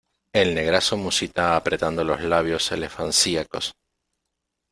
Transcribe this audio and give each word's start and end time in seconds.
el 0.33 0.55
negrazo 0.55 0.97
musita 0.97 1.55
apretando 1.55 2.03
los 2.03 2.21
labios 2.21 2.71
elefancíacos: 2.71 3.75